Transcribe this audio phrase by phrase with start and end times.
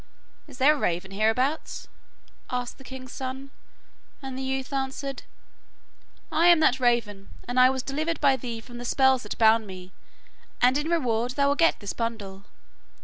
[0.47, 1.87] 'Is there a raven hereabouts?'
[2.49, 3.51] asked the king's son,
[4.19, 5.21] and the youth answered:
[6.31, 9.67] 'I am that raven, and I was delivered by thee from the spells that bound
[9.67, 9.91] me,
[10.59, 12.45] and in reward thou wilt get this bundle.